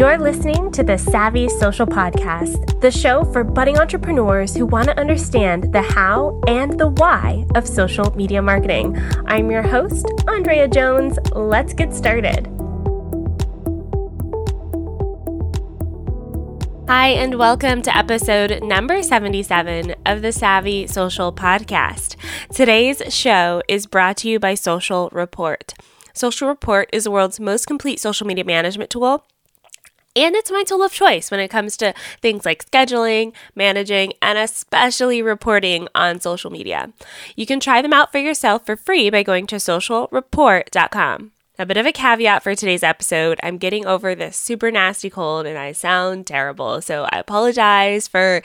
[0.00, 4.98] You're listening to the Savvy Social Podcast, the show for budding entrepreneurs who want to
[4.98, 8.96] understand the how and the why of social media marketing.
[9.26, 11.18] I'm your host, Andrea Jones.
[11.32, 12.46] Let's get started.
[16.88, 22.16] Hi, and welcome to episode number 77 of the Savvy Social Podcast.
[22.54, 25.74] Today's show is brought to you by Social Report.
[26.14, 29.26] Social Report is the world's most complete social media management tool
[30.16, 34.38] and it's my tool of choice when it comes to things like scheduling, managing, and
[34.38, 36.92] especially reporting on social media.
[37.36, 41.32] You can try them out for yourself for free by going to socialreport.com.
[41.60, 45.44] A bit of a caveat for today's episode I'm getting over this super nasty cold
[45.44, 48.40] and I sound terrible, so I apologize for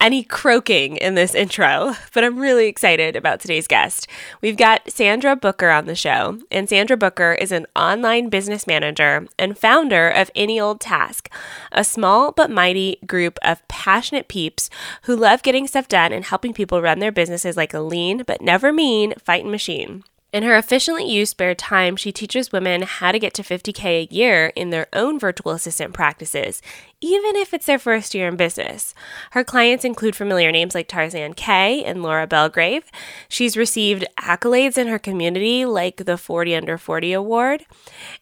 [0.00, 4.06] any croaking in this intro, but I'm really excited about today's guest.
[4.40, 9.26] We've got Sandra Booker on the show, and Sandra Booker is an online business manager
[9.38, 11.28] and founder of Any Old Task,
[11.70, 14.70] a small but mighty group of passionate peeps
[15.02, 18.40] who love getting stuff done and helping people run their businesses like a lean but
[18.40, 20.02] never mean fighting machine.
[20.34, 24.12] In her efficiently used spare time, she teaches women how to get to 50K a
[24.12, 26.60] year in their own virtual assistant practices,
[27.00, 28.94] even if it's their first year in business.
[29.30, 32.90] Her clients include familiar names like Tarzan Kay and Laura Belgrave.
[33.28, 37.64] She's received accolades in her community like the 40 Under 40 Award,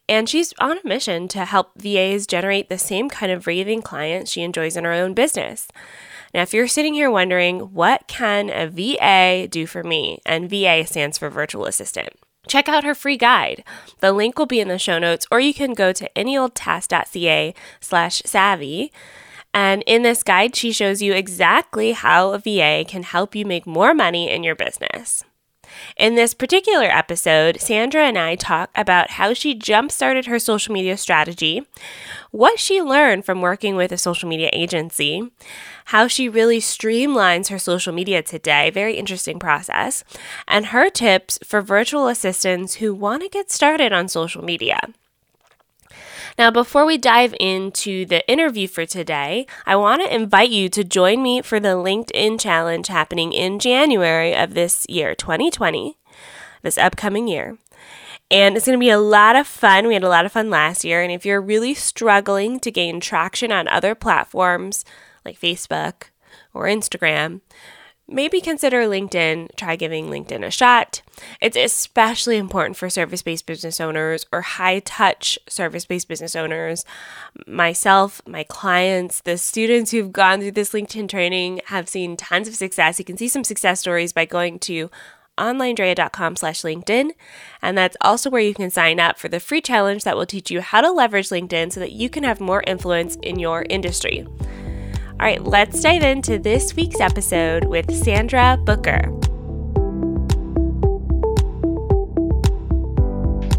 [0.07, 4.31] and she's on a mission to help VAs generate the same kind of raving clients
[4.31, 5.67] she enjoys in her own business.
[6.35, 10.21] Now, if you're sitting here wondering, what can a VA do for me?
[10.25, 12.11] And VA stands for virtual assistant.
[12.49, 13.63] Check out her free guide.
[14.01, 18.23] The link will be in the show notes, or you can go to anyoldtask.ca slash
[18.25, 18.93] savvy.
[19.55, 23.67] And in this guide, she shows you exactly how a VA can help you make
[23.67, 25.25] more money in your business.
[25.97, 30.73] In this particular episode, Sandra and I talk about how she jump started her social
[30.73, 31.67] media strategy,
[32.31, 35.31] what she learned from working with a social media agency,
[35.87, 40.05] how she really streamlines her social media today, very interesting process,
[40.49, 44.81] and her tips for virtual assistants who want to get started on social media.
[46.39, 50.83] Now, before we dive into the interview for today, I want to invite you to
[50.83, 55.99] join me for the LinkedIn challenge happening in January of this year, 2020,
[56.63, 57.59] this upcoming year.
[58.31, 59.87] And it's going to be a lot of fun.
[59.87, 61.03] We had a lot of fun last year.
[61.03, 64.87] And if you're really struggling to gain traction on other platforms
[65.27, 66.05] like Facebook
[66.55, 67.43] or Instagram,
[68.09, 69.55] maybe consider LinkedIn.
[69.57, 71.03] Try giving LinkedIn a shot.
[71.41, 76.85] It's especially important for service based business owners or high touch service based business owners.
[77.47, 82.55] Myself, my clients, the students who've gone through this LinkedIn training have seen tons of
[82.55, 82.99] success.
[82.99, 84.91] You can see some success stories by going to
[85.39, 87.11] onlinedrea.com slash LinkedIn.
[87.63, 90.51] And that's also where you can sign up for the free challenge that will teach
[90.51, 94.27] you how to leverage LinkedIn so that you can have more influence in your industry.
[95.21, 99.03] All right, let's dive into this week's episode with Sandra Booker.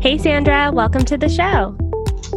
[0.01, 1.77] Hey, Sandra, welcome to the show.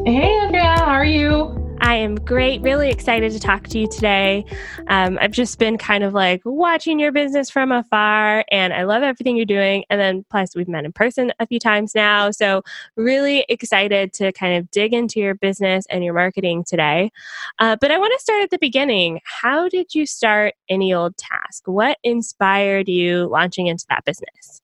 [0.04, 1.65] Hey, Andrea, how are you?
[1.86, 2.62] I am great.
[2.62, 4.44] Really excited to talk to you today.
[4.88, 9.04] Um, I've just been kind of like watching your business from afar, and I love
[9.04, 9.84] everything you're doing.
[9.88, 12.32] And then, plus, we've met in person a few times now.
[12.32, 12.62] So,
[12.96, 17.12] really excited to kind of dig into your business and your marketing today.
[17.60, 19.20] Uh, but I want to start at the beginning.
[19.22, 21.68] How did you start Any Old Task?
[21.68, 24.60] What inspired you launching into that business?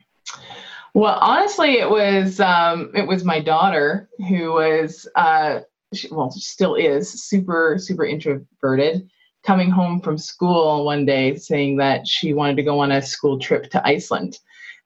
[0.94, 5.60] Well, honestly, it was um, it was my daughter who was uh,
[5.92, 9.08] she, well, still is super, super introverted,
[9.44, 13.38] coming home from school one day saying that she wanted to go on a school
[13.38, 14.38] trip to Iceland.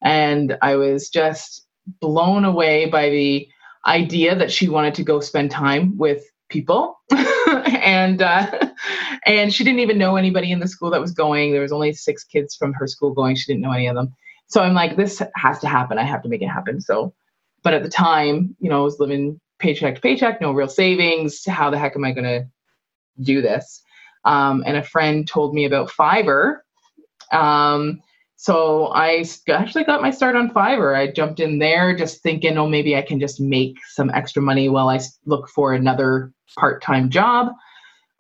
[0.03, 1.67] And I was just
[2.01, 3.49] blown away by the
[3.87, 6.99] idea that she wanted to go spend time with people.
[7.47, 8.71] and uh,
[9.27, 11.53] and she didn't even know anybody in the school that was going.
[11.53, 13.37] There was only six kids from her school going.
[13.37, 14.15] She didn't know any of them.
[14.49, 15.99] So I'm like, this has to happen.
[15.99, 16.81] I have to make it happen.
[16.81, 17.13] So,
[17.63, 21.45] but at the time, you know, I was living paycheck to paycheck, no real savings.
[21.47, 22.47] How the heck am I going to
[23.21, 23.83] do this?
[24.25, 26.59] Um, and a friend told me about Fiverr.
[27.33, 28.01] Um,
[28.37, 30.95] so I actually got my start on Fiverr.
[30.95, 34.69] I jumped in there just thinking, oh, maybe I can just make some extra money
[34.69, 37.53] while I look for another part time job.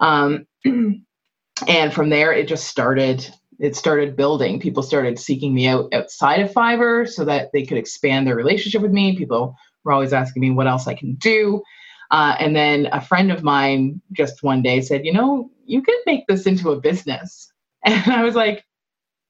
[0.00, 3.28] Um, and from there, it just started.
[3.58, 4.60] It started building.
[4.60, 8.82] People started seeking me out outside of Fiverr so that they could expand their relationship
[8.82, 9.16] with me.
[9.16, 9.56] People
[9.86, 11.62] were always asking me what else I can do.
[12.10, 15.98] Uh, and then a friend of mine just one day said, you know, you could
[16.04, 17.50] make this into a business.
[17.84, 18.64] And I was like,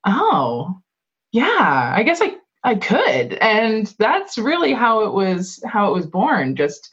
[0.06, 0.80] oh,
[1.30, 3.34] yeah, I guess I, I could.
[3.34, 6.56] And that's really how it was, how it was born.
[6.56, 6.88] Just,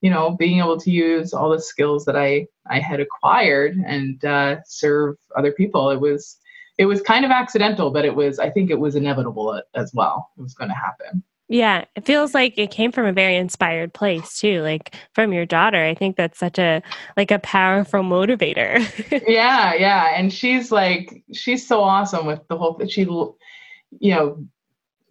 [0.00, 4.24] you know, being able to use all the skills that I I had acquired and
[4.24, 5.90] uh, serve other people.
[5.90, 6.36] It was
[6.78, 10.30] it was kind of accidental, but it was I think it was inevitable as well.
[10.36, 11.22] It was going to happen.
[11.48, 15.44] Yeah, it feels like it came from a very inspired place too, like from your
[15.44, 15.84] daughter.
[15.84, 16.82] I think that's such a
[17.18, 18.80] like a powerful motivator.
[19.28, 24.46] yeah, yeah, and she's like she's so awesome with the whole she you know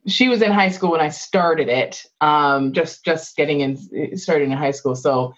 [0.08, 4.52] she was in high school when I started it, um, just just getting in starting
[4.52, 4.96] in high school.
[4.96, 5.34] So,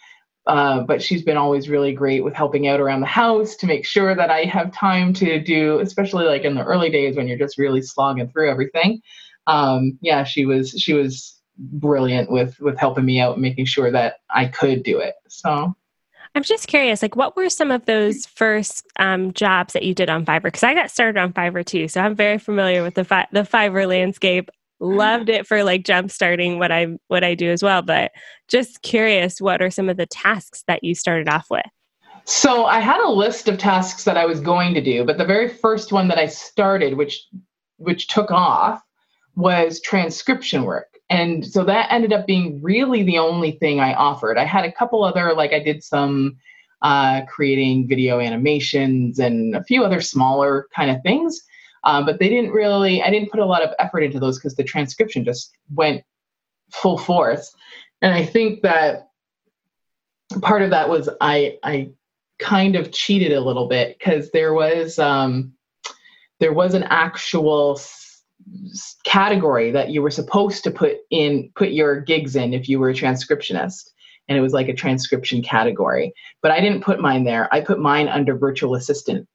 [0.48, 3.86] uh, but she's been always really great with helping out around the house to make
[3.86, 7.38] sure that I have time to do, especially like in the early days when you're
[7.38, 9.02] just really slogging through everything.
[9.48, 13.92] Um, yeah, she was she was brilliant with with helping me out and making sure
[13.92, 15.16] that I could do it.
[15.28, 15.76] So.
[16.34, 20.10] I'm just curious, like, what were some of those first um, jobs that you did
[20.10, 20.44] on Fiverr?
[20.44, 23.44] Because I got started on Fiverr too, so I'm very familiar with the fi- the
[23.44, 24.50] Fiverr landscape
[24.82, 27.82] loved it for like jump starting what I what I do as well.
[27.82, 28.12] But
[28.48, 31.66] just curious, what are some of the tasks that you started off with?
[32.26, 35.26] So I had a list of tasks that I was going to do, but the
[35.26, 37.24] very first one that I started, which
[37.78, 38.82] which took off,
[39.36, 40.88] was transcription work.
[41.10, 44.38] And so that ended up being really the only thing I offered.
[44.38, 46.38] I had a couple other, like I did some
[46.82, 51.42] uh, creating video animations and a few other smaller kind of things.
[51.84, 54.56] Um, but they didn't really, I didn't put a lot of effort into those because
[54.56, 56.04] the transcription just went
[56.72, 57.54] full force.
[58.02, 59.10] And I think that
[60.42, 61.92] part of that was I, I
[62.40, 65.54] kind of cheated a little bit because there was, um,
[66.40, 67.80] there was an actual
[69.04, 72.90] category that you were supposed to put in put your gigs in if you were
[72.90, 73.90] a transcriptionist
[74.28, 77.80] and it was like a transcription category but i didn't put mine there i put
[77.80, 79.28] mine under virtual assistant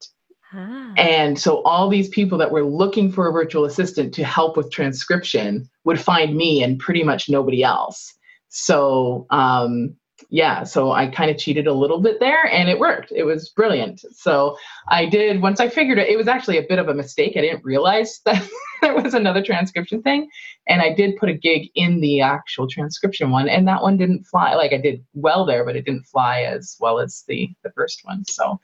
[0.53, 0.93] Ah.
[0.97, 4.73] And so all these people that were looking for a virtual assistant to help with
[4.73, 8.13] transcription would find me and pretty much nobody else.
[8.49, 9.97] So um,
[10.29, 13.13] yeah, so I kind of cheated a little bit there and it worked.
[13.13, 14.05] It was brilliant.
[14.13, 14.57] So
[14.89, 17.35] I did, once I figured it, it was actually a bit of a mistake.
[17.37, 18.47] I didn't realize that
[18.83, 20.29] there was another transcription thing.
[20.69, 24.25] And I did put a gig in the actual transcription one and that one didn't
[24.25, 24.55] fly.
[24.55, 28.01] Like I did well there, but it didn't fly as well as the, the first
[28.05, 28.25] one.
[28.25, 28.61] So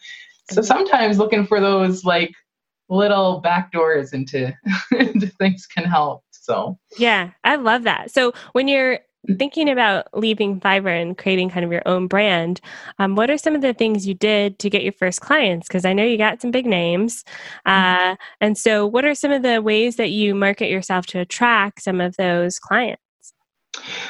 [0.50, 0.66] so mm-hmm.
[0.66, 2.32] sometimes looking for those like
[2.88, 4.54] little back doors into,
[4.92, 6.22] into things can help.
[6.30, 8.12] So yeah, I love that.
[8.12, 9.00] So when you're
[9.38, 12.60] thinking about leaving Fiverr and creating kind of your own brand,
[12.98, 15.68] um, what are some of the things you did to get your first clients?
[15.68, 17.24] Because I know you got some big names.
[17.66, 18.12] Mm-hmm.
[18.12, 21.82] Uh, and so, what are some of the ways that you market yourself to attract
[21.82, 23.02] some of those clients?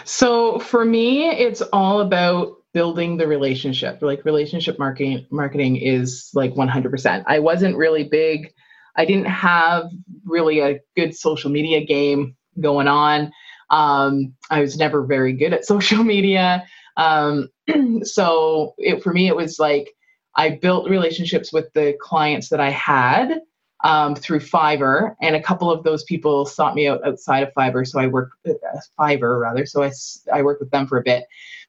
[0.04, 6.52] So, for me, it's all about building the relationship like relationship marketing marketing is like
[6.52, 8.52] 100% i wasn't really big
[8.96, 9.86] i didn't have
[10.26, 13.32] really a good social media game going on
[13.70, 16.64] um, i was never very good at social media
[16.96, 17.48] um,
[18.02, 19.94] so it, for me it was like
[20.36, 23.40] i built relationships with the clients that i had
[23.84, 27.86] um, through Fiverr, and a couple of those people sought me out outside of Fiverr.
[27.86, 28.52] So I worked uh,
[28.98, 29.66] Fiverr rather.
[29.66, 29.92] So I
[30.32, 31.24] I worked with them for a bit,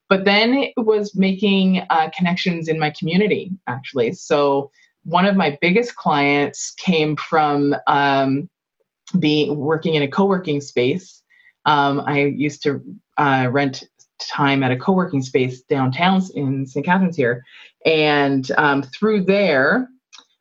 [0.08, 4.12] but then it was making uh, connections in my community, actually.
[4.12, 4.70] So
[5.04, 8.48] one of my biggest clients came from um,
[9.18, 11.22] being working in a co-working space.
[11.68, 12.80] Um, I used to
[13.18, 13.84] uh, rent
[14.20, 16.84] time at a co-working space downtown in St.
[16.84, 17.44] Catharines here,
[17.84, 19.88] and um, through there,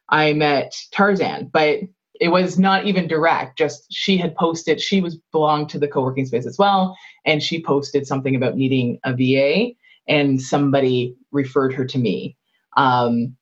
[0.10, 1.50] I met Tarzan.
[1.51, 1.81] But
[2.19, 6.25] it was not even direct just she had posted she was belonged to the co-working
[6.25, 9.72] space as well and she posted something about needing a va
[10.07, 12.36] and somebody referred her to me
[12.75, 13.36] um,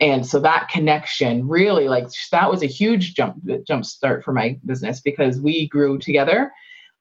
[0.00, 4.58] and so that connection really like that was a huge jump jump start for my
[4.64, 6.52] business because we grew together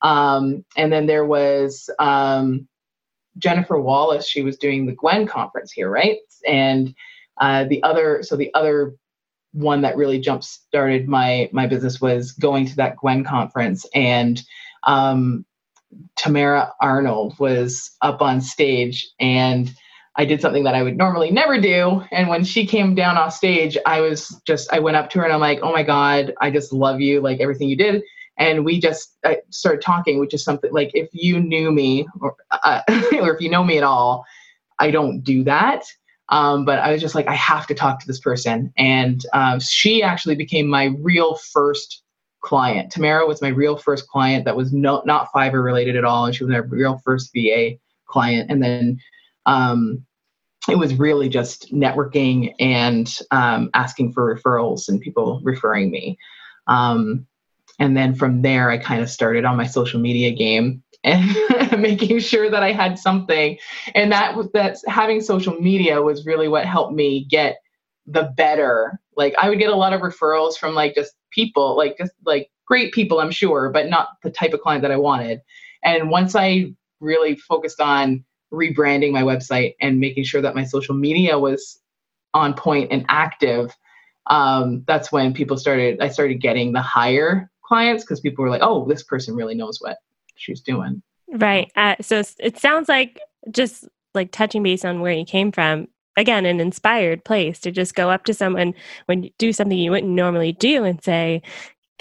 [0.06, 2.68] um, and then there was um,
[3.38, 6.94] jennifer wallace she was doing the gwen conference here right and
[7.42, 8.96] uh, the other so the other
[9.54, 14.42] one that really jump started my my business was going to that Gwen conference and
[14.84, 15.46] um,
[16.16, 19.74] Tamara Arnold was up on stage and
[20.18, 22.04] I did something that I would normally never do.
[22.12, 25.26] And when she came down off stage, I was just, I went up to her
[25.26, 28.04] and I'm like, oh my God, I just love you, like everything you did.
[28.38, 32.36] And we just I started talking, which is something like if you knew me or,
[32.52, 32.82] uh,
[33.22, 34.26] or if you know me at all,
[34.80, 35.86] I don't do that.
[36.30, 38.74] Um, but I was just like, I have to talk to this person.
[38.78, 42.02] And um, she actually became my real first
[42.42, 42.92] client.
[42.92, 46.26] Tamara was my real first client that was no, not Fiverr related at all.
[46.26, 47.74] And she was my real first VA
[48.08, 48.50] client.
[48.50, 49.00] And then
[49.46, 50.04] um,
[50.70, 56.18] it was really just networking and um, asking for referrals and people referring me.
[56.68, 57.28] Um,
[57.80, 60.84] and then from there, I kind of started on my social media game.
[61.04, 61.24] and
[61.80, 63.60] making sure that I had something.
[63.94, 67.58] And that that's having social media was really what helped me get
[68.08, 69.00] the better.
[69.16, 72.50] Like I would get a lot of referrals from like just people, like just like
[72.66, 75.42] great people, I'm sure, but not the type of client that I wanted.
[75.84, 80.96] And once I really focused on rebranding my website and making sure that my social
[80.96, 81.80] media was
[82.34, 83.76] on point and active,
[84.28, 88.62] um, that's when people started, I started getting the higher clients because people were like,
[88.64, 89.98] oh, this person really knows what
[90.36, 91.02] she's doing.
[91.28, 91.72] Right.
[91.76, 93.20] Uh, so it sounds like
[93.52, 97.96] just like touching base on where you came from, again, an inspired place to just
[97.96, 98.74] go up to someone
[99.08, 101.42] when you do something you wouldn't normally do and say,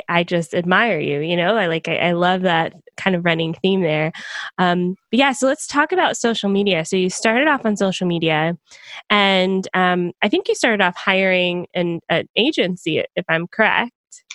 [0.08, 1.20] I just admire you.
[1.20, 4.12] You know, I like, I, I love that kind of running theme there.
[4.58, 6.84] Um, but yeah, so let's talk about social media.
[6.84, 8.56] So you started off on social media,
[9.08, 13.92] and um, I think you started off hiring an, an agency, if I'm correct.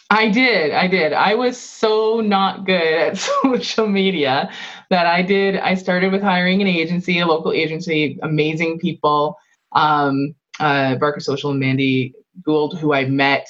[0.10, 0.72] I did.
[0.72, 1.14] I did.
[1.14, 4.52] I was so not good at social media
[4.90, 5.58] that I did.
[5.58, 9.38] I started with hiring an agency, a local agency, amazing people.
[9.72, 12.14] Um, uh, Barker Social and Mandy
[12.44, 13.48] Gould, who I met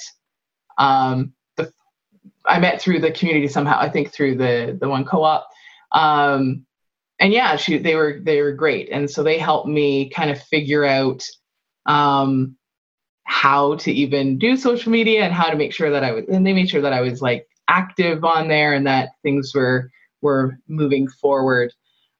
[0.78, 1.72] um, the,
[2.44, 3.78] I met through the community somehow.
[3.78, 5.48] I think through the the one co-op.
[5.92, 6.66] Um,
[7.18, 10.40] and yeah, she they were they were great, and so they helped me kind of
[10.42, 11.24] figure out
[11.86, 12.56] um,
[13.30, 16.24] how to even do social media and how to make sure that I was.
[16.28, 19.88] And they made sure that I was like active on there and that things were
[20.20, 21.72] were moving forward.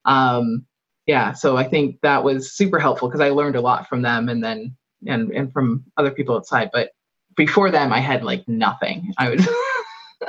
[0.04, 0.64] Um,
[1.06, 4.28] yeah, so I think that was super helpful because I learned a lot from them,
[4.28, 6.70] and then and and from other people outside.
[6.72, 6.90] But
[7.36, 9.12] before them, I had like nothing.
[9.18, 9.48] I was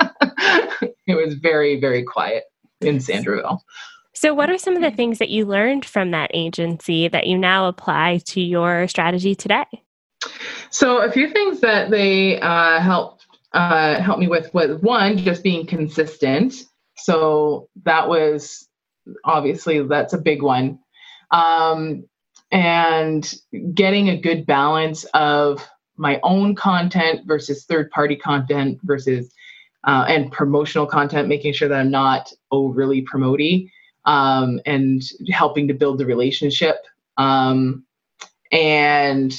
[1.06, 2.42] it was very, very quiet
[2.80, 3.60] in Sandraville.
[4.14, 7.38] So, what are some of the things that you learned from that agency that you
[7.38, 9.66] now apply to your strategy today?
[10.70, 15.42] So, a few things that they uh, helped uh, help me with was one, just
[15.42, 16.54] being consistent.
[16.96, 18.68] So that was
[19.24, 20.78] obviously that's a big one,
[21.30, 22.04] um,
[22.50, 23.32] and
[23.74, 29.32] getting a good balance of my own content versus third party content versus
[29.84, 33.70] uh, and promotional content, making sure that I'm not overly promoty
[34.04, 36.76] um, and helping to build the relationship.
[37.18, 37.84] Um,
[38.52, 39.34] and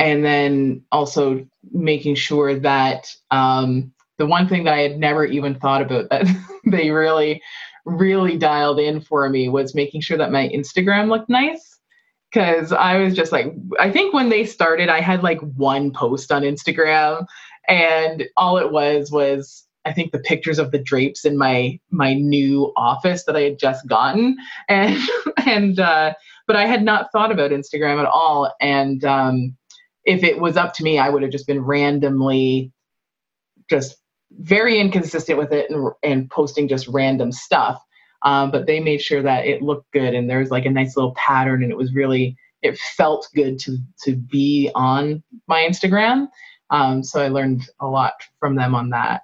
[0.00, 5.54] and then also making sure that um, the one thing that I had never even
[5.54, 6.26] thought about that
[6.66, 7.42] they really,
[7.84, 11.78] really dialed in for me was making sure that my Instagram looked nice.
[12.32, 16.32] Cause I was just like, I think when they started, I had like one post
[16.32, 17.26] on Instagram
[17.68, 22.14] and all it was was I think the pictures of the drapes in my my
[22.14, 24.36] new office that I had just gotten,
[24.68, 24.96] and
[25.46, 26.14] and uh,
[26.46, 28.52] but I had not thought about Instagram at all.
[28.60, 29.56] And um,
[30.04, 32.72] if it was up to me, I would have just been randomly,
[33.68, 33.96] just
[34.32, 37.82] very inconsistent with it and, and posting just random stuff.
[38.22, 40.96] Um, but they made sure that it looked good and there was like a nice
[40.96, 46.28] little pattern, and it was really it felt good to to be on my Instagram.
[46.70, 49.22] Um, so I learned a lot from them on that.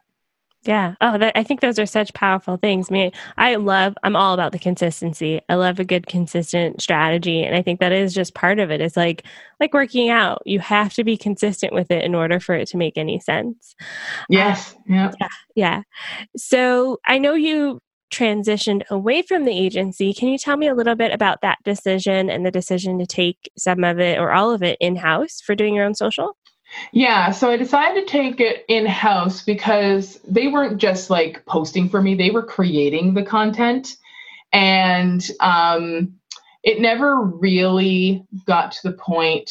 [0.67, 0.97] Yeah.
[1.01, 2.91] Oh, that, I think those are such powerful things.
[2.91, 5.41] I mean, I love, I'm all about the consistency.
[5.49, 7.45] I love a good, consistent strategy.
[7.45, 8.81] And I think that is just part of it.
[8.81, 9.25] It's like,
[9.61, 10.43] like working out.
[10.45, 13.77] You have to be consistent with it in order for it to make any sense.
[14.29, 14.75] Yes.
[14.75, 15.13] Um, yeah.
[15.21, 15.29] yeah.
[15.55, 15.83] Yeah.
[16.37, 17.81] So I know you
[18.13, 20.13] transitioned away from the agency.
[20.15, 23.51] Can you tell me a little bit about that decision and the decision to take
[23.57, 26.37] some of it or all of it in house for doing your own social?
[26.93, 31.89] Yeah, so I decided to take it in house because they weren't just like posting
[31.89, 33.97] for me, they were creating the content.
[34.53, 36.15] And um,
[36.63, 39.51] it never really got to the point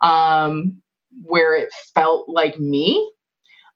[0.00, 0.80] um,
[1.24, 3.10] where it felt like me.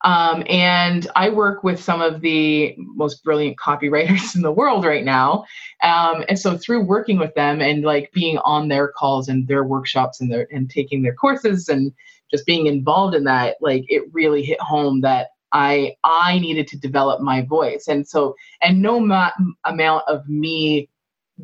[0.04, 5.04] Um, and I work with some of the most brilliant copywriters in the world right
[5.04, 5.46] now.
[5.82, 9.64] Um, and so through working with them and like being on their calls and their
[9.64, 11.92] workshops and their and taking their courses and
[12.34, 16.78] just being involved in that, like it really hit home that I I needed to
[16.78, 17.86] develop my voice.
[17.86, 19.30] And so and no ma-
[19.64, 20.90] amount of me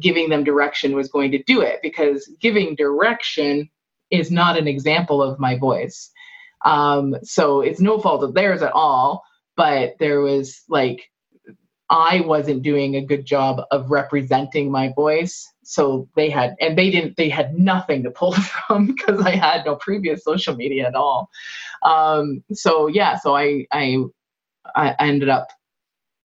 [0.01, 3.69] giving them direction was going to do it because giving direction
[4.11, 6.11] is not an example of my voice.
[6.65, 9.23] Um, so it's no fault of theirs at all,
[9.57, 11.09] but there was like,
[11.89, 15.49] I wasn't doing a good job of representing my voice.
[15.71, 18.33] So they had, and they didn't, they had nothing to pull
[18.69, 21.31] from because I had no previous social media at all.
[21.83, 23.99] Um, so yeah, so I, I,
[24.75, 25.49] I ended up,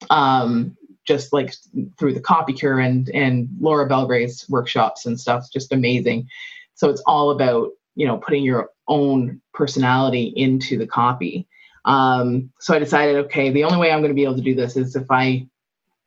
[0.10, 0.76] um,
[1.06, 1.54] just like
[2.00, 6.28] through the copy cure and and Laura Belgrave's workshops and stuff, just amazing.
[6.74, 11.48] So it's all about you know putting your own personality into the copy.
[11.86, 14.56] Um, so I decided, okay, the only way I'm going to be able to do
[14.56, 15.48] this is if I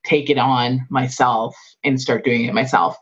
[0.05, 2.97] take it on myself and start doing it myself.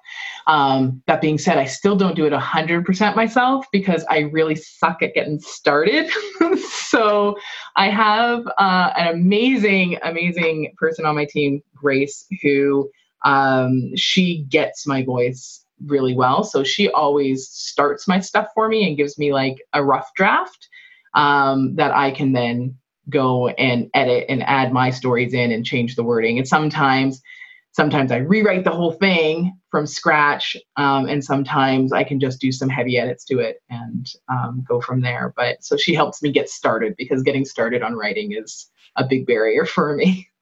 [0.47, 5.03] Um, that being said, I still don't do it 100% myself because I really suck
[5.03, 6.11] at getting started.
[6.69, 7.37] so
[7.77, 12.91] I have uh, an amazing, amazing person on my team, Grace, who
[13.25, 16.45] um, she gets my voice really well.
[16.45, 20.69] So she always starts my stuff for me and gives me like a rough draft
[21.15, 22.77] um, that I can then
[23.09, 26.39] go and edit and add my stories in and change the wording.
[26.39, 27.23] And sometimes
[27.77, 32.51] sometimes I rewrite the whole thing from scratch, um, and sometimes I can just do
[32.51, 35.35] some heavy edits to it and um, go from there.
[35.37, 39.27] But so she helps me get started because getting started on writing is a big
[39.27, 40.29] barrier for me.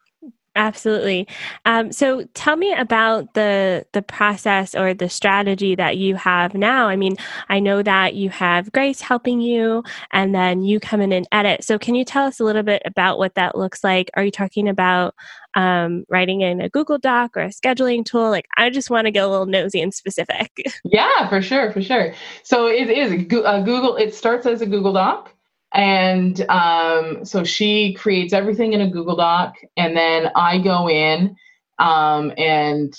[0.56, 1.26] Absolutely.
[1.66, 6.86] Um, so tell me about the the process or the strategy that you have now.
[6.86, 7.16] I mean,
[7.48, 9.82] I know that you have Grace helping you,
[10.12, 11.64] and then you come in and edit.
[11.64, 14.10] So can you tell us a little bit about what that looks like?
[14.14, 15.16] Are you talking about
[15.54, 18.30] um, writing in a Google Doc or a scheduling tool?
[18.30, 20.52] Like, I just want to get a little nosy and specific.
[20.84, 22.14] yeah, for sure, for sure.
[22.44, 23.96] So it is a uh, Google.
[23.96, 25.33] It starts as a Google Doc.
[25.74, 31.36] And um, so she creates everything in a Google Doc, and then I go in
[31.78, 32.94] um, and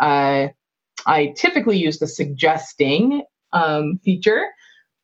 [0.00, 0.48] uh,
[1.06, 4.46] I typically use the suggesting um, feature,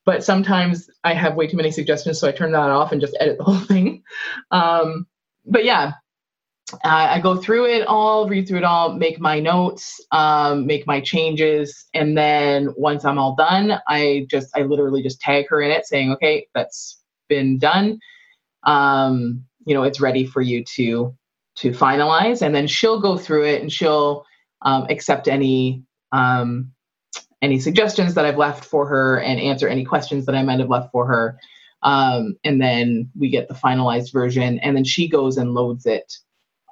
[0.05, 3.17] but sometimes I have way too many suggestions, so I turn that off and just
[3.21, 4.03] edit the whole thing.
[4.53, 5.07] Um,
[5.45, 5.93] but yeah,
[6.85, 11.01] I go through it all, read through it all, make my notes, um, make my
[11.01, 15.71] changes, and then once I'm all done, I just I literally just tag her in
[15.71, 17.99] it, saying, "Okay, that's been done.
[18.65, 21.15] Um, you know, it's ready for you to
[21.57, 24.25] to finalize, and then she'll go through it and she'll
[24.63, 26.73] um, accept any um,
[27.43, 30.71] any suggestions that I've left for her and answer any questions that I might have
[30.71, 31.39] left for her.
[31.83, 36.19] Um, and then we get the finalized version, and then she goes and loads it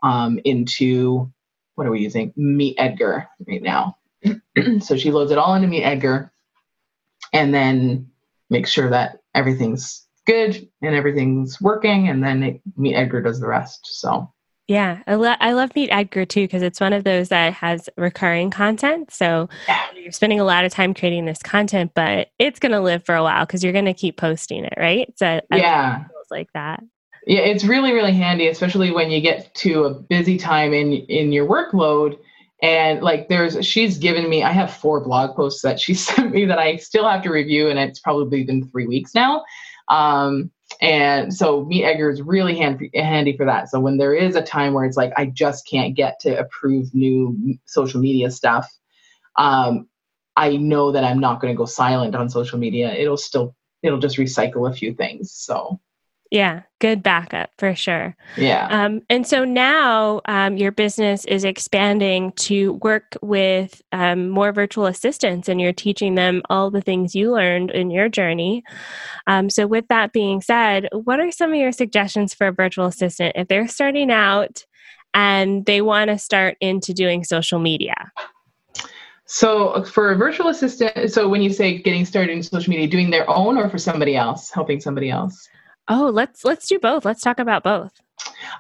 [0.03, 1.33] um, into
[1.75, 2.33] what are we using?
[2.37, 3.97] Meet Edgar right now.
[4.81, 6.33] so she loads it all into Meet Edgar,
[7.33, 8.11] and then
[8.51, 13.47] makes sure that everything's good and everything's working, and then it, Meet Edgar does the
[13.47, 13.81] rest.
[13.85, 14.31] So.
[14.67, 17.91] Yeah, I, lo- I love Meet Edgar too because it's one of those that has
[17.99, 19.11] recurring content.
[19.13, 19.85] So yeah.
[19.95, 23.15] you're spending a lot of time creating this content, but it's going to live for
[23.15, 25.13] a while because you're going to keep posting it, right?
[25.19, 26.83] So I yeah, like that.
[27.27, 31.33] Yeah, it's really really handy, especially when you get to a busy time in in
[31.33, 32.19] your workload.
[32.63, 34.43] And like, there's she's given me.
[34.43, 37.69] I have four blog posts that she sent me that I still have to review,
[37.69, 39.45] and it's probably been three weeks now.
[39.89, 43.69] Um, and so Meet Edgar is really hand, handy for that.
[43.69, 46.95] So when there is a time where it's like I just can't get to approve
[46.95, 48.71] new social media stuff,
[49.37, 49.89] um,
[50.37, 52.93] I know that I'm not going to go silent on social media.
[52.93, 55.33] It'll still it'll just recycle a few things.
[55.33, 55.81] So
[56.35, 58.17] yeah, good backup for sure.
[58.37, 58.67] Yeah.
[58.69, 64.87] Um, and so now um, your business is expanding to work with um, more virtual
[64.87, 68.65] assistants, and you're teaching them all the things you learned in your journey.
[69.29, 72.87] Um, so, with that being said, what are some of your suggestions for a virtual
[72.87, 74.65] assistant if they're starting out
[75.15, 78.11] and they want to start into doing social media?
[79.27, 83.11] So, for a virtual assistant, so when you say getting started in social media, doing
[83.11, 85.49] their own or for somebody else, helping somebody else?
[85.89, 87.05] Oh, let's let's do both.
[87.05, 87.93] Let's talk about both.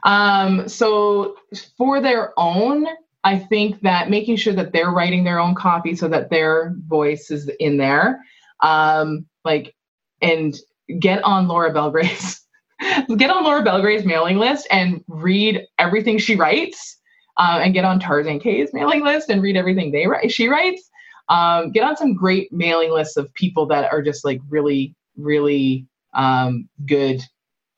[0.03, 1.37] Um, so
[1.77, 2.87] for their own,
[3.25, 7.31] I think that making sure that they're writing their own copy so that their voice
[7.31, 8.21] is in there.
[8.61, 9.75] Um, like
[10.21, 10.55] and
[11.01, 12.43] get on Laura Belgrave's
[13.17, 16.99] get on Laura Belgrave's mailing list and read everything she writes.
[17.37, 20.89] Uh, and get on Tarzan Kay's mailing list and read everything they write she writes.
[21.29, 25.85] Um, get on some great mailing lists of people that are just like really, really
[26.15, 27.23] um, good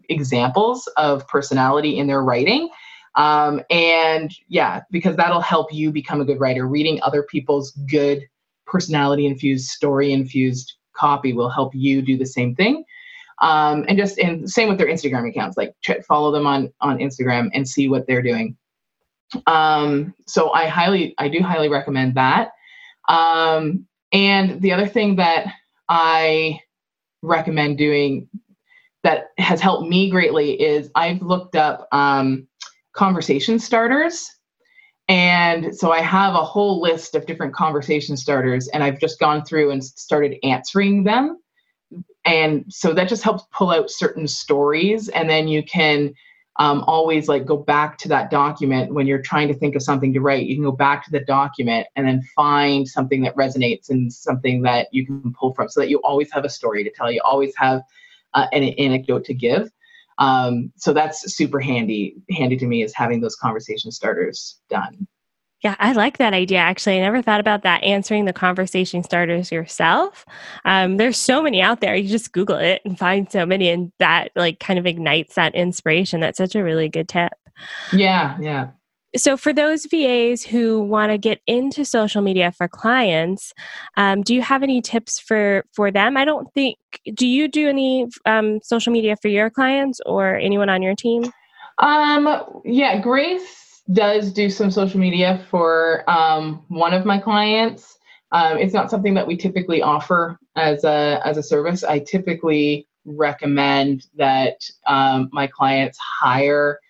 [0.09, 2.69] examples of personality in their writing.
[3.17, 6.67] Um, and yeah, because that'll help you become a good writer.
[6.67, 8.23] Reading other people's good
[8.67, 12.85] personality infused, story infused copy will help you do the same thing.
[13.43, 15.75] Um, and just and same with their Instagram accounts, like
[16.07, 18.57] follow them on on Instagram and see what they're doing.
[19.47, 22.53] Um, so I highly, I do highly recommend that.
[23.09, 25.53] Um, and the other thing that
[25.89, 26.61] I
[27.27, 28.29] recommend doing
[29.03, 32.47] that has helped me greatly is I've looked up um,
[32.93, 34.29] conversation starters.
[35.09, 39.45] And so I have a whole list of different conversation starters, and I've just gone
[39.45, 41.39] through and started answering them.
[42.25, 46.13] And so that just helps pull out certain stories, and then you can
[46.59, 50.13] um, always like go back to that document when you're trying to think of something
[50.15, 50.47] to write.
[50.47, 54.63] You can go back to the document and then find something that resonates and something
[54.63, 57.11] that you can pull from, so that you always have a story to tell.
[57.11, 57.83] You always have
[58.35, 59.71] uh, an anecdote to give.
[60.19, 62.17] Um, so that's super handy.
[62.31, 65.07] Handy to me is having those conversation starters done.
[65.67, 66.59] Yeah, I like that idea.
[66.59, 67.83] Actually, I never thought about that.
[67.83, 70.25] Answering the conversation starters yourself.
[70.65, 71.97] Um, there's so many out there.
[71.97, 75.57] You just Google it and find so many, and that like kind of ignites that
[75.57, 76.21] inspiration.
[76.21, 77.33] That's such a really good tip.
[77.93, 78.69] Yeah, yeah.
[79.17, 83.53] So, for those VAs who want to get into social media for clients,
[83.97, 86.17] um, do you have any tips for for them?
[86.17, 86.79] I don't think.
[87.13, 91.25] Do you do any um, social media for your clients or anyone on your team?
[91.79, 97.99] Um, yeah, Grace does do some social media for um, one of my clients.
[98.33, 101.85] Um, it's not something that we typically offer as a as a service.
[101.85, 106.81] I typically recommend that um, my clients hire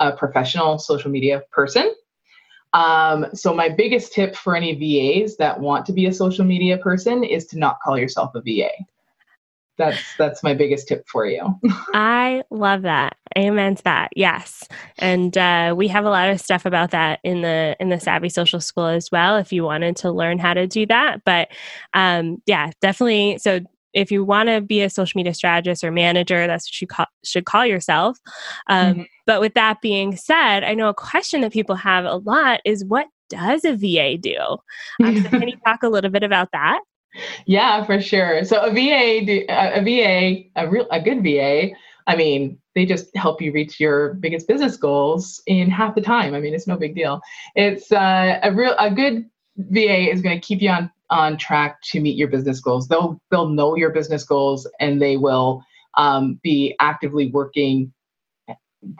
[0.00, 1.94] a professional social media person.
[2.72, 6.78] Um, so my biggest tip for any VAs that want to be a social media
[6.78, 8.70] person is to not call yourself a VA
[9.78, 11.54] that's that's my biggest tip for you.
[11.94, 13.16] I love that.
[13.36, 14.10] Amen to that.
[14.16, 14.64] Yes.
[14.98, 18.28] And uh, we have a lot of stuff about that in the in the savvy
[18.28, 21.22] social school as well if you wanted to learn how to do that.
[21.24, 21.48] But
[21.94, 23.60] um, yeah definitely so
[23.92, 27.06] if you want to be a social media strategist or manager that's what you call,
[27.24, 28.18] should call yourself.
[28.68, 29.02] Um, mm-hmm.
[29.26, 32.84] but with that being said i know a question that people have a lot is
[32.84, 34.38] what does a va do?
[35.02, 36.80] Um, so can you talk a little bit about that
[37.46, 38.44] yeah, for sure.
[38.44, 41.70] So a VA, a VA, a real, a good VA.
[42.06, 46.34] I mean, they just help you reach your biggest business goals in half the time.
[46.34, 47.20] I mean, it's no big deal.
[47.54, 49.24] It's uh, a real, a good
[49.56, 52.88] VA is going to keep you on on track to meet your business goals.
[52.88, 55.62] They'll they'll know your business goals and they will
[55.96, 57.92] um, be actively working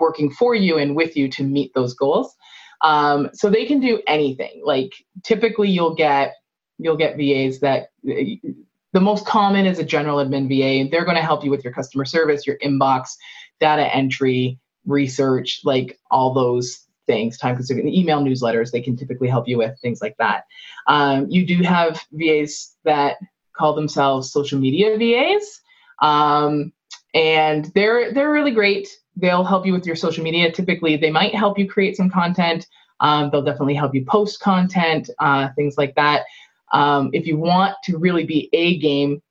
[0.00, 2.35] working for you and with you to meet those goals.
[2.83, 4.62] Um, so they can do anything.
[4.64, 6.35] Like typically, you'll get
[6.79, 10.89] you'll get VAs that the most common is a general admin VA.
[10.91, 13.17] They're going to help you with your customer service, your inbox,
[13.61, 18.71] data entry, research, like all those things, time consuming email newsletters.
[18.71, 20.45] They can typically help you with things like that.
[20.87, 23.17] Um, you do have VAs that
[23.57, 25.61] call themselves social media VAs,
[26.03, 26.73] um,
[27.15, 28.89] and they're they're really great.
[29.17, 30.53] They'll help you with your social media.
[30.53, 32.67] Typically, they might help you create some content.
[33.01, 36.25] Um, they'll definitely help you post content, uh, things like that.
[36.72, 39.22] Um, if you want to really be a game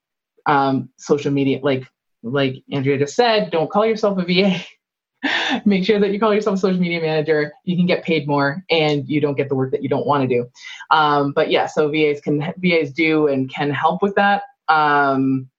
[0.46, 1.88] um, social media, like
[2.24, 4.60] like Andrea just said, don't call yourself a VA.
[5.66, 7.52] Make sure that you call yourself a social media manager.
[7.64, 10.28] You can get paid more, and you don't get the work that you don't want
[10.28, 10.50] to do.
[10.92, 14.44] Um, but yeah, so VAs can VAs do and can help with that.
[14.68, 15.50] Um,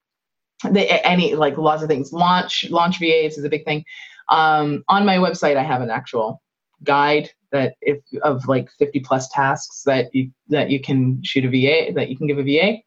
[0.69, 2.11] they, any like lots of things.
[2.11, 3.83] Launch launch VAs is a big thing.
[4.29, 6.41] Um, on my website, I have an actual
[6.83, 11.49] guide that if of like 50 plus tasks that you that you can shoot a
[11.49, 12.77] VA that you can give a VA.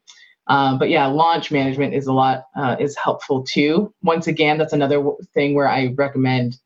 [0.46, 3.94] Um, but yeah, launch management is a lot uh, is helpful too.
[4.02, 5.02] Once again, that's another
[5.34, 6.58] thing where I recommend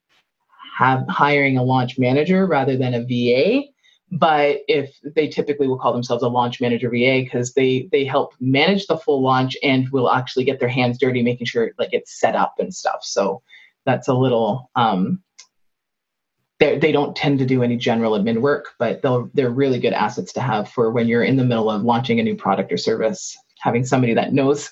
[0.77, 3.63] have hiring a launch manager rather than a VA.
[4.11, 8.33] But if they typically will call themselves a launch manager VA because they they help
[8.41, 12.19] manage the full launch and will actually get their hands dirty making sure like it's
[12.19, 13.01] set up and stuff.
[13.03, 13.43] So
[13.85, 15.23] that's a little um,
[16.59, 20.33] they don't tend to do any general admin work, but they'll, they're really good assets
[20.35, 23.37] to have for when you're in the middle of launching a new product or service.
[23.61, 24.71] Having somebody that knows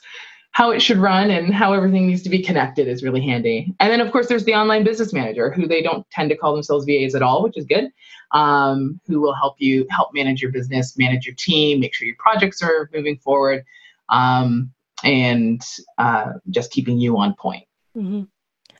[0.53, 3.75] how it should run and how everything needs to be connected is really handy.
[3.81, 6.53] And then, of course, there's the online business manager, who they don't tend to call
[6.53, 7.89] themselves VAs at all, which is good.
[8.33, 12.17] Um, who will help you help manage your business, manage your team, make sure your
[12.19, 13.65] projects are moving forward,
[14.09, 14.73] um,
[15.05, 15.61] and
[15.99, 17.65] uh, just keeping you on point.
[17.97, 18.23] Mm-hmm.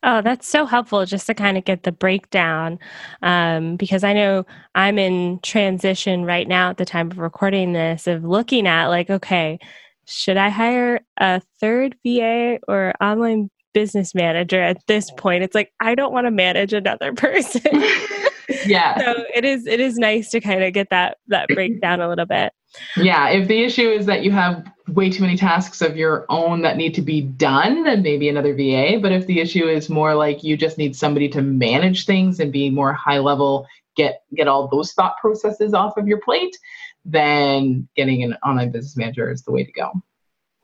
[0.05, 2.79] Oh, that's so helpful just to kind of get the breakdown.
[3.23, 8.09] Um, because I know I'm in transition right now at the time of recording this
[8.09, 9.61] of looking at like, okay,
[10.07, 15.45] should I hire a third VA or online business manager at this point?
[15.45, 17.63] It's like, I don't want to manage another person.
[18.67, 18.99] yeah.
[18.99, 22.27] so it is, it is nice to kind of get that, that breakdown a little
[22.27, 22.53] bit.
[22.97, 23.29] Yeah.
[23.31, 26.77] If the issue is that you have way too many tasks of your own that
[26.77, 28.99] need to be done, then maybe another VA.
[29.01, 32.53] But if the issue is more like you just need somebody to manage things and
[32.53, 36.57] be more high level, get get all those thought processes off of your plate,
[37.05, 39.93] then getting an online business manager is the way to go.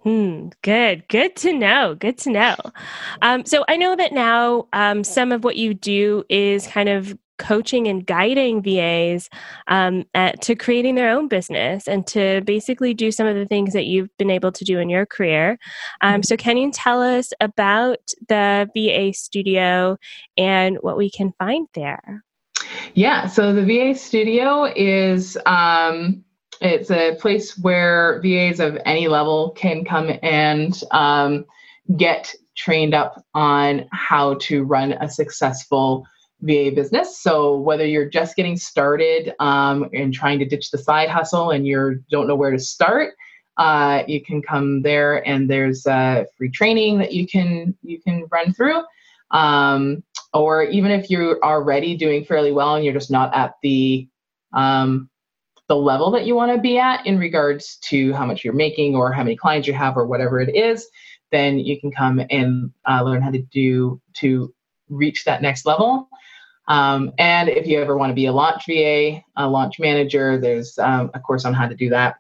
[0.03, 1.97] Hmm, good, good to know.
[1.97, 2.57] Good to know.
[3.21, 7.18] Um, so I know that now um, some of what you do is kind of
[7.38, 9.29] coaching and guiding VAs
[9.68, 13.72] um, at, to creating their own business and to basically do some of the things
[13.72, 15.59] that you've been able to do in your career.
[16.01, 16.22] Um, mm-hmm.
[16.22, 17.98] so, can you tell us about
[18.29, 19.96] the VA studio
[20.37, 22.24] and what we can find there?
[22.94, 26.24] Yeah, so the VA studio is um,
[26.61, 31.44] it's a place where VAs of any level can come and um,
[31.96, 36.05] get trained up on how to run a successful
[36.40, 37.20] VA business.
[37.20, 41.66] So whether you're just getting started um, and trying to ditch the side hustle and
[41.66, 43.14] you don't know where to start,
[43.57, 48.53] uh, you can come there and there's free training that you can you can run
[48.53, 48.83] through.
[49.31, 54.09] Um, or even if you're already doing fairly well and you're just not at the
[54.53, 55.09] um,
[55.68, 58.96] the level that you want to be at in regards to how much you're making
[58.96, 60.88] or how many clients you have or whatever it is,
[61.31, 64.53] then you can come and uh, learn how to do to
[64.88, 66.09] reach that next level.
[66.69, 70.79] Um, and if you ever want to be a launch VA, a launch manager, there's
[70.79, 72.17] um, a course on how to do that.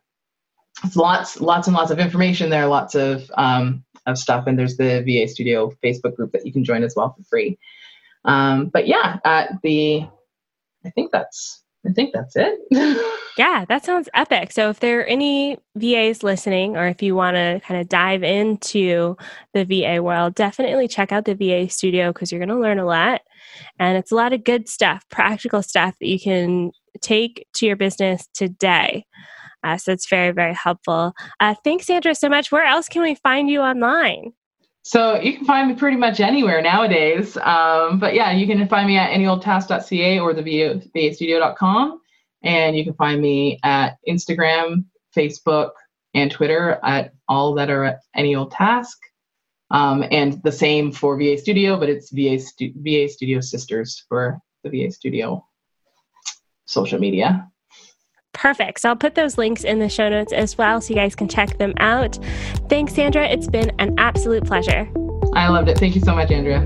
[0.84, 4.76] It's lots, lots and lots of information there, lots of um, of stuff, and there's
[4.76, 7.58] the VA Studio Facebook group that you can join as well for free.
[8.24, 10.06] Um, but yeah, at the,
[10.84, 12.58] I think that's, I think that's it.
[13.38, 14.52] yeah, that sounds epic.
[14.52, 18.22] So if there are any VAs listening, or if you want to kind of dive
[18.22, 19.16] into
[19.54, 22.84] the VA world, definitely check out the VA Studio because you're going to learn a
[22.84, 23.22] lot.
[23.78, 27.76] And it's a lot of good stuff, practical stuff that you can take to your
[27.76, 29.04] business today.
[29.64, 31.12] Uh, so it's very, very helpful.
[31.40, 32.52] Uh, thanks, Sandra, so much.
[32.52, 34.32] Where else can we find you online?
[34.88, 37.36] So you can find me pretty much anywhere nowadays.
[37.36, 42.00] Um, but yeah, you can find me at anyoldtask.ca or the vastudio.com.
[42.42, 45.72] And you can find me at Instagram, Facebook,
[46.14, 48.96] and Twitter at all that are at any old task.
[49.70, 54.40] Um, and the same for VA Studio, but it's VA, Stu- VA Studio Sisters for
[54.64, 55.46] the VA Studio
[56.64, 57.46] social media.
[58.32, 58.80] Perfect.
[58.80, 61.28] So I'll put those links in the show notes as well so you guys can
[61.28, 62.18] check them out.
[62.68, 63.26] Thanks, Sandra.
[63.26, 64.88] It's been an absolute pleasure.
[65.34, 65.78] I loved it.
[65.78, 66.60] Thank you so much, Andrea.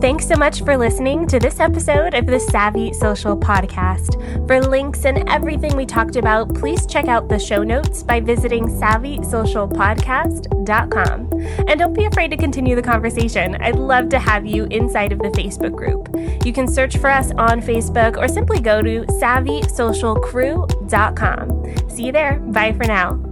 [0.00, 4.16] Thanks so much for listening to this episode of the Savvy Social Podcast.
[4.46, 8.66] For links and everything we talked about, please check out the show notes by visiting
[8.66, 11.30] savvysocialpodcast.com.
[11.68, 13.56] And don't be afraid to continue the conversation.
[13.56, 16.08] I'd love to have you inside of the Facebook group.
[16.46, 21.90] You can search for us on Facebook or simply go to savvysocialcrew.com.
[21.90, 22.40] See you there.
[22.40, 23.29] Bye for now.